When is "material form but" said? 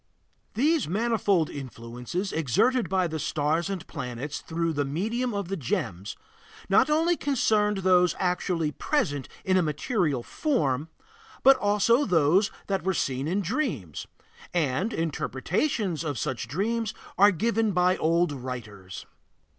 9.61-11.55